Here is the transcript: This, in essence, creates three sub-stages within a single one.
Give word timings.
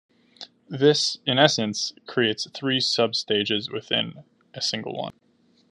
This, 0.67 1.19
in 1.27 1.37
essence, 1.37 1.93
creates 2.07 2.49
three 2.49 2.79
sub-stages 2.79 3.69
within 3.69 4.23
a 4.51 4.59
single 4.59 4.97
one. 4.97 5.13